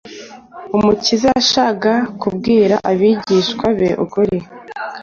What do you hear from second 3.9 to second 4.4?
ukuri